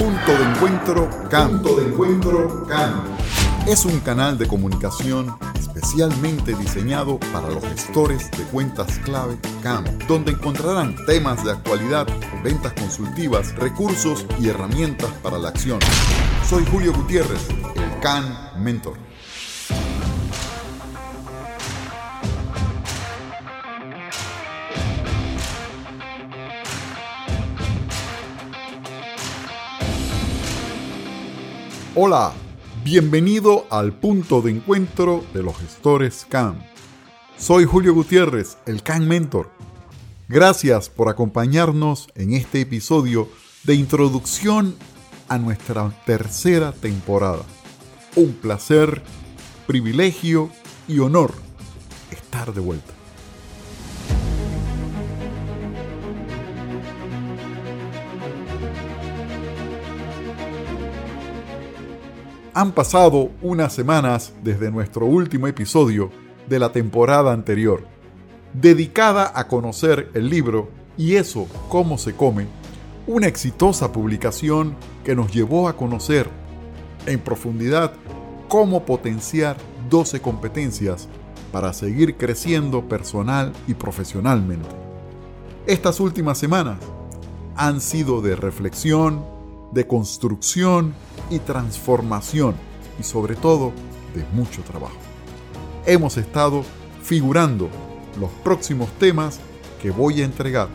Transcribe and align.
Punto 0.00 0.32
de 0.32 0.44
Encuentro 0.44 1.10
CAM. 1.28 1.50
Punto 1.50 1.76
de 1.76 1.88
Encuentro 1.88 2.66
CAM. 2.66 3.02
Es 3.68 3.84
un 3.84 4.00
canal 4.00 4.38
de 4.38 4.48
comunicación 4.48 5.36
especialmente 5.54 6.54
diseñado 6.54 7.20
para 7.34 7.50
los 7.50 7.62
gestores 7.62 8.30
de 8.30 8.44
cuentas 8.44 8.98
clave 9.00 9.36
CAM, 9.62 9.84
donde 10.08 10.32
encontrarán 10.32 10.96
temas 11.04 11.44
de 11.44 11.50
actualidad, 11.50 12.06
ventas 12.42 12.72
consultivas, 12.72 13.54
recursos 13.56 14.24
y 14.40 14.48
herramientas 14.48 15.10
para 15.22 15.38
la 15.38 15.50
acción. 15.50 15.78
Soy 16.48 16.64
Julio 16.70 16.94
Gutiérrez, 16.94 17.50
el 17.50 18.00
CAN 18.00 18.24
Mentor. 18.56 19.09
Hola, 31.96 32.32
bienvenido 32.84 33.66
al 33.68 33.92
punto 33.92 34.42
de 34.42 34.52
encuentro 34.52 35.24
de 35.34 35.42
los 35.42 35.58
gestores 35.58 36.24
CAM. 36.28 36.62
Soy 37.36 37.64
Julio 37.64 37.92
Gutiérrez, 37.94 38.58
el 38.66 38.84
CAM 38.84 39.08
Mentor. 39.08 39.50
Gracias 40.28 40.88
por 40.88 41.08
acompañarnos 41.08 42.06
en 42.14 42.32
este 42.34 42.60
episodio 42.60 43.28
de 43.64 43.74
introducción 43.74 44.76
a 45.28 45.38
nuestra 45.38 45.90
tercera 46.06 46.70
temporada. 46.70 47.42
Un 48.14 48.34
placer, 48.34 49.02
privilegio 49.66 50.48
y 50.86 51.00
honor 51.00 51.34
estar 52.12 52.54
de 52.54 52.60
vuelta. 52.60 52.99
Han 62.52 62.72
pasado 62.72 63.30
unas 63.42 63.72
semanas 63.72 64.32
desde 64.42 64.72
nuestro 64.72 65.06
último 65.06 65.46
episodio 65.46 66.10
de 66.48 66.58
la 66.58 66.72
temporada 66.72 67.32
anterior, 67.32 67.84
dedicada 68.52 69.30
a 69.36 69.46
conocer 69.46 70.10
el 70.14 70.28
libro 70.28 70.68
Y 70.96 71.14
eso, 71.14 71.46
cómo 71.68 71.96
se 71.96 72.16
come, 72.16 72.46
una 73.06 73.28
exitosa 73.28 73.92
publicación 73.92 74.74
que 75.04 75.14
nos 75.14 75.32
llevó 75.32 75.68
a 75.68 75.76
conocer 75.76 76.28
en 77.06 77.20
profundidad 77.20 77.92
cómo 78.48 78.84
potenciar 78.84 79.56
12 79.88 80.20
competencias 80.20 81.08
para 81.52 81.72
seguir 81.72 82.16
creciendo 82.16 82.88
personal 82.88 83.52
y 83.68 83.74
profesionalmente. 83.74 84.68
Estas 85.66 86.00
últimas 86.00 86.36
semanas 86.36 86.78
han 87.54 87.80
sido 87.80 88.20
de 88.22 88.34
reflexión, 88.34 89.24
de 89.70 89.86
construcción 89.86 90.94
y 91.30 91.38
transformación 91.38 92.54
y 92.98 93.02
sobre 93.02 93.36
todo 93.36 93.72
de 94.14 94.24
mucho 94.32 94.62
trabajo. 94.62 94.96
Hemos 95.86 96.16
estado 96.16 96.64
figurando 97.02 97.70
los 98.18 98.30
próximos 98.44 98.90
temas 98.98 99.40
que 99.80 99.90
voy 99.90 100.20
a 100.20 100.24
entregar 100.24 100.68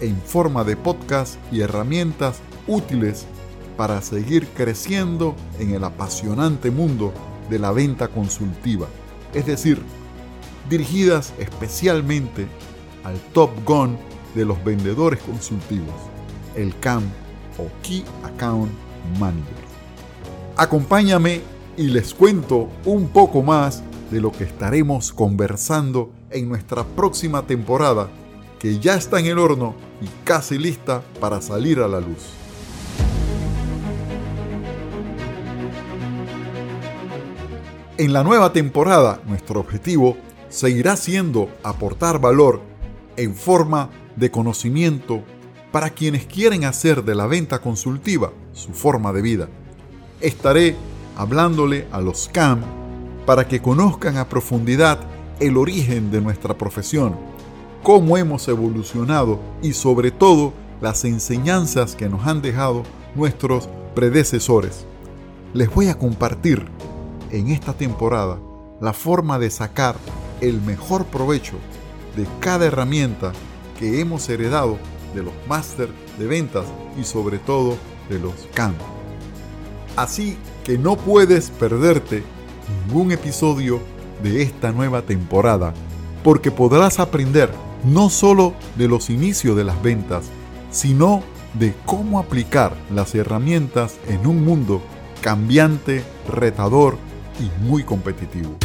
en 0.00 0.16
forma 0.16 0.64
de 0.64 0.76
podcast 0.76 1.36
y 1.52 1.60
herramientas 1.60 2.40
útiles 2.66 3.26
para 3.76 4.00
seguir 4.00 4.48
creciendo 4.48 5.34
en 5.58 5.74
el 5.74 5.84
apasionante 5.84 6.70
mundo 6.70 7.12
de 7.50 7.58
la 7.58 7.72
venta 7.72 8.08
consultiva, 8.08 8.86
es 9.34 9.46
decir, 9.46 9.82
dirigidas 10.68 11.32
especialmente 11.38 12.46
al 13.04 13.18
top 13.32 13.50
gun 13.64 13.96
de 14.34 14.44
los 14.44 14.62
vendedores 14.64 15.20
consultivos, 15.22 15.94
el 16.56 16.78
CAM 16.78 17.02
o 17.58 17.68
Key 17.82 18.04
Account 18.24 18.70
Manager. 19.18 19.71
Acompáñame 20.62 21.40
y 21.76 21.88
les 21.88 22.14
cuento 22.14 22.68
un 22.84 23.08
poco 23.08 23.42
más 23.42 23.82
de 24.12 24.20
lo 24.20 24.30
que 24.30 24.44
estaremos 24.44 25.12
conversando 25.12 26.12
en 26.30 26.48
nuestra 26.48 26.84
próxima 26.84 27.48
temporada, 27.48 28.08
que 28.60 28.78
ya 28.78 28.94
está 28.94 29.18
en 29.18 29.26
el 29.26 29.40
horno 29.40 29.74
y 30.00 30.06
casi 30.22 30.58
lista 30.58 31.02
para 31.18 31.42
salir 31.42 31.80
a 31.80 31.88
la 31.88 31.98
luz. 31.98 32.30
En 37.98 38.12
la 38.12 38.22
nueva 38.22 38.52
temporada, 38.52 39.20
nuestro 39.26 39.58
objetivo 39.58 40.16
seguirá 40.48 40.94
siendo 40.94 41.48
aportar 41.64 42.20
valor 42.20 42.60
en 43.16 43.34
forma 43.34 43.90
de 44.14 44.30
conocimiento 44.30 45.24
para 45.72 45.90
quienes 45.90 46.24
quieren 46.24 46.64
hacer 46.64 47.02
de 47.02 47.16
la 47.16 47.26
venta 47.26 47.60
consultiva 47.60 48.30
su 48.52 48.72
forma 48.72 49.12
de 49.12 49.22
vida. 49.22 49.48
Estaré 50.22 50.76
hablándole 51.16 51.88
a 51.90 52.00
los 52.00 52.28
CAM 52.32 52.60
para 53.26 53.48
que 53.48 53.60
conozcan 53.60 54.16
a 54.16 54.28
profundidad 54.28 55.00
el 55.40 55.56
origen 55.56 56.12
de 56.12 56.20
nuestra 56.20 56.56
profesión, 56.56 57.16
cómo 57.82 58.16
hemos 58.16 58.46
evolucionado 58.46 59.40
y 59.62 59.72
sobre 59.72 60.12
todo 60.12 60.52
las 60.80 61.04
enseñanzas 61.04 61.96
que 61.96 62.08
nos 62.08 62.24
han 62.24 62.40
dejado 62.40 62.84
nuestros 63.16 63.68
predecesores. 63.96 64.86
Les 65.54 65.68
voy 65.68 65.88
a 65.88 65.98
compartir 65.98 66.66
en 67.32 67.48
esta 67.48 67.72
temporada 67.72 68.38
la 68.80 68.92
forma 68.92 69.40
de 69.40 69.50
sacar 69.50 69.96
el 70.40 70.62
mejor 70.62 71.04
provecho 71.06 71.56
de 72.16 72.28
cada 72.38 72.66
herramienta 72.66 73.32
que 73.76 74.00
hemos 74.00 74.28
heredado 74.28 74.78
de 75.16 75.24
los 75.24 75.34
máster 75.48 75.88
de 76.16 76.26
ventas 76.28 76.66
y 76.96 77.02
sobre 77.02 77.38
todo 77.38 77.76
de 78.08 78.20
los 78.20 78.34
CAM. 78.54 78.74
Así 79.96 80.38
que 80.64 80.78
no 80.78 80.96
puedes 80.96 81.50
perderte 81.50 82.22
ningún 82.86 83.12
episodio 83.12 83.80
de 84.22 84.42
esta 84.42 84.72
nueva 84.72 85.02
temporada 85.02 85.74
porque 86.22 86.50
podrás 86.50 87.00
aprender 87.00 87.50
no 87.84 88.08
solo 88.08 88.54
de 88.76 88.88
los 88.88 89.10
inicios 89.10 89.56
de 89.56 89.64
las 89.64 89.82
ventas, 89.82 90.26
sino 90.70 91.22
de 91.54 91.74
cómo 91.84 92.18
aplicar 92.18 92.74
las 92.90 93.14
herramientas 93.14 93.98
en 94.08 94.26
un 94.26 94.44
mundo 94.44 94.80
cambiante, 95.20 96.02
retador 96.28 96.96
y 97.38 97.64
muy 97.64 97.82
competitivo. 97.84 98.56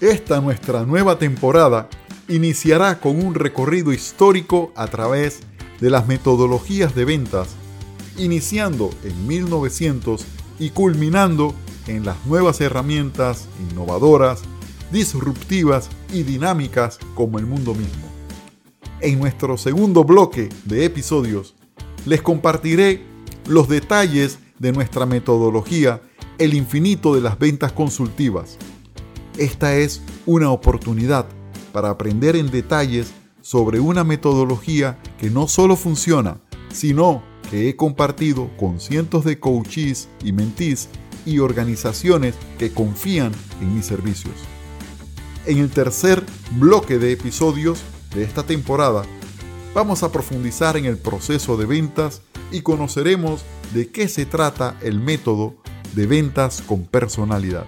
Esta 0.00 0.40
nuestra 0.40 0.84
nueva 0.84 1.18
temporada 1.18 1.88
iniciará 2.28 3.00
con 3.00 3.22
un 3.24 3.34
recorrido 3.34 3.92
histórico 3.92 4.72
a 4.76 4.86
través 4.86 5.40
de 5.40 5.57
las 5.80 6.06
metodologías 6.06 6.94
de 6.94 7.04
ventas, 7.04 7.48
iniciando 8.16 8.90
en 9.04 9.26
1900 9.26 10.24
y 10.58 10.70
culminando 10.70 11.54
en 11.86 12.04
las 12.04 12.24
nuevas 12.26 12.60
herramientas 12.60 13.48
innovadoras, 13.70 14.42
disruptivas 14.90 15.88
y 16.12 16.22
dinámicas 16.22 16.98
como 17.14 17.38
el 17.38 17.46
mundo 17.46 17.74
mismo. 17.74 18.08
En 19.00 19.18
nuestro 19.18 19.56
segundo 19.56 20.04
bloque 20.04 20.48
de 20.64 20.84
episodios 20.84 21.54
les 22.04 22.22
compartiré 22.22 23.02
los 23.46 23.68
detalles 23.68 24.38
de 24.58 24.72
nuestra 24.72 25.06
metodología 25.06 26.02
El 26.38 26.54
infinito 26.54 27.14
de 27.14 27.20
las 27.20 27.38
ventas 27.38 27.72
consultivas 27.72 28.58
esta 29.38 29.76
es 29.76 30.02
una 30.26 30.50
oportunidad 30.50 31.26
para 31.72 31.90
aprender 31.90 32.34
en 32.34 32.50
detalles 32.50 33.12
sobre 33.48 33.80
una 33.80 34.04
metodología 34.04 34.98
que 35.18 35.30
no 35.30 35.48
solo 35.48 35.74
funciona, 35.74 36.38
sino 36.70 37.22
que 37.50 37.70
he 37.70 37.76
compartido 37.76 38.50
con 38.58 38.78
cientos 38.78 39.24
de 39.24 39.40
coaches 39.40 40.10
y 40.22 40.32
mentís 40.32 40.90
y 41.24 41.38
organizaciones 41.38 42.34
que 42.58 42.72
confían 42.72 43.32
en 43.62 43.74
mis 43.74 43.86
servicios. 43.86 44.34
En 45.46 45.56
el 45.56 45.70
tercer 45.70 46.22
bloque 46.58 46.98
de 46.98 47.10
episodios 47.12 47.80
de 48.14 48.22
esta 48.22 48.42
temporada, 48.42 49.04
vamos 49.72 50.02
a 50.02 50.12
profundizar 50.12 50.76
en 50.76 50.84
el 50.84 50.98
proceso 50.98 51.56
de 51.56 51.64
ventas 51.64 52.20
y 52.52 52.60
conoceremos 52.60 53.46
de 53.72 53.88
qué 53.90 54.08
se 54.08 54.26
trata 54.26 54.76
el 54.82 55.00
método 55.00 55.54
de 55.94 56.06
ventas 56.06 56.60
con 56.60 56.84
personalidad. 56.84 57.64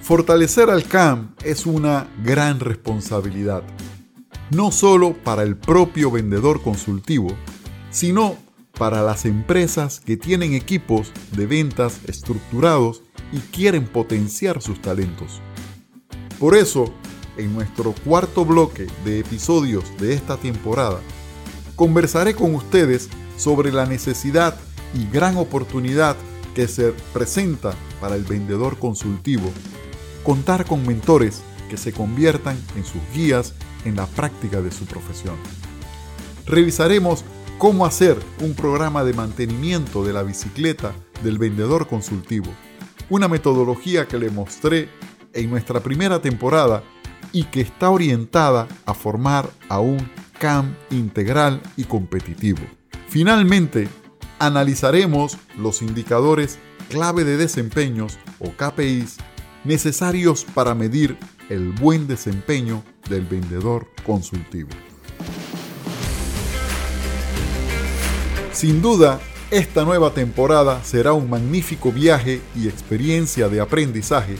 Fortalecer 0.00 0.70
al 0.70 0.84
CAM 0.84 1.34
es 1.44 1.66
una 1.66 2.08
gran 2.24 2.60
responsabilidad, 2.60 3.62
no 4.50 4.72
solo 4.72 5.14
para 5.14 5.42
el 5.42 5.56
propio 5.56 6.10
vendedor 6.10 6.62
consultivo, 6.62 7.28
sino 7.90 8.36
para 8.78 9.02
las 9.02 9.24
empresas 9.24 10.00
que 10.00 10.16
tienen 10.16 10.54
equipos 10.54 11.12
de 11.32 11.46
ventas 11.46 12.00
estructurados 12.06 13.02
y 13.32 13.38
quieren 13.38 13.86
potenciar 13.86 14.62
sus 14.62 14.80
talentos. 14.80 15.40
Por 16.38 16.56
eso, 16.56 16.92
en 17.36 17.52
nuestro 17.54 17.92
cuarto 18.04 18.44
bloque 18.44 18.86
de 19.04 19.20
episodios 19.20 19.84
de 19.98 20.14
esta 20.14 20.36
temporada, 20.36 21.00
conversaré 21.76 22.34
con 22.34 22.54
ustedes 22.54 23.08
sobre 23.36 23.72
la 23.72 23.86
necesidad 23.86 24.56
y 24.94 25.06
gran 25.12 25.36
oportunidad 25.36 26.16
que 26.54 26.66
se 26.66 26.92
presenta 27.12 27.74
para 28.00 28.16
el 28.16 28.24
vendedor 28.24 28.78
consultivo 28.78 29.52
contar 30.24 30.64
con 30.66 30.86
mentores 30.86 31.42
que 31.68 31.76
se 31.76 31.92
conviertan 31.92 32.58
en 32.76 32.84
sus 32.84 33.00
guías 33.14 33.54
en 33.84 33.96
la 33.96 34.06
práctica 34.06 34.60
de 34.60 34.70
su 34.70 34.86
profesión. 34.86 35.36
Revisaremos 36.46 37.24
cómo 37.58 37.86
hacer 37.86 38.18
un 38.40 38.54
programa 38.54 39.04
de 39.04 39.12
mantenimiento 39.12 40.04
de 40.04 40.12
la 40.12 40.22
bicicleta 40.22 40.92
del 41.22 41.38
vendedor 41.38 41.86
consultivo, 41.86 42.50
una 43.08 43.28
metodología 43.28 44.08
que 44.08 44.18
le 44.18 44.30
mostré 44.30 44.88
en 45.32 45.50
nuestra 45.50 45.80
primera 45.80 46.20
temporada 46.20 46.82
y 47.32 47.44
que 47.44 47.60
está 47.60 47.90
orientada 47.90 48.66
a 48.86 48.94
formar 48.94 49.50
a 49.68 49.80
un 49.80 50.10
CAM 50.38 50.74
integral 50.90 51.60
y 51.76 51.84
competitivo. 51.84 52.60
Finalmente, 53.08 53.88
analizaremos 54.38 55.36
los 55.58 55.82
indicadores 55.82 56.58
clave 56.88 57.24
de 57.24 57.36
desempeños 57.36 58.18
o 58.38 58.50
KPIs 58.50 59.18
necesarios 59.64 60.44
para 60.54 60.74
medir 60.74 61.16
el 61.48 61.72
buen 61.72 62.06
desempeño 62.06 62.82
del 63.08 63.26
vendedor 63.26 63.88
consultivo. 64.04 64.70
Sin 68.52 68.82
duda, 68.82 69.20
esta 69.50 69.84
nueva 69.84 70.12
temporada 70.12 70.82
será 70.84 71.12
un 71.12 71.28
magnífico 71.28 71.92
viaje 71.92 72.40
y 72.54 72.68
experiencia 72.68 73.48
de 73.48 73.60
aprendizaje 73.60 74.36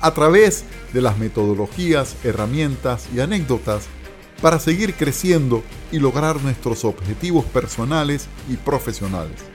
a 0.00 0.12
través 0.12 0.64
de 0.92 1.00
las 1.00 1.16
metodologías, 1.16 2.16
herramientas 2.24 3.08
y 3.14 3.20
anécdotas 3.20 3.86
para 4.42 4.58
seguir 4.58 4.94
creciendo 4.94 5.62
y 5.92 6.00
lograr 6.00 6.42
nuestros 6.42 6.84
objetivos 6.84 7.44
personales 7.44 8.26
y 8.50 8.56
profesionales. 8.56 9.51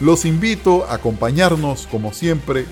Los 0.00 0.24
invito 0.24 0.86
a 0.86 0.94
acompañarnos 0.94 1.86
como 1.86 2.14
siempre 2.14 2.64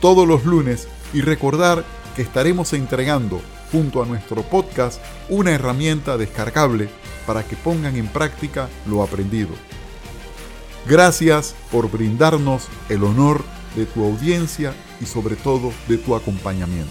todos 0.00 0.26
los 0.26 0.44
lunes 0.44 0.88
y 1.14 1.20
recordar 1.20 1.84
que 2.16 2.22
estaremos 2.22 2.72
entregando 2.72 3.40
junto 3.70 4.02
a 4.02 4.06
nuestro 4.06 4.42
podcast 4.42 5.00
una 5.28 5.52
herramienta 5.52 6.16
descargable 6.16 6.88
para 7.24 7.44
que 7.44 7.54
pongan 7.54 7.96
en 7.96 8.08
práctica 8.08 8.68
lo 8.86 9.02
aprendido. 9.04 9.50
Gracias 10.88 11.54
por 11.70 11.88
brindarnos 11.88 12.66
el 12.88 13.04
honor 13.04 13.44
de 13.76 13.86
tu 13.86 14.04
audiencia 14.04 14.74
y 15.00 15.06
sobre 15.06 15.36
todo 15.36 15.72
de 15.86 15.98
tu 15.98 16.16
acompañamiento. 16.16 16.90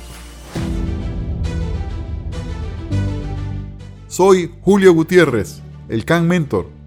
Soy 4.07 4.53
Julio 4.61 4.93
Gutiérrez, 4.93 5.61
el 5.89 6.05
Can 6.05 6.27
Mentor. 6.27 6.80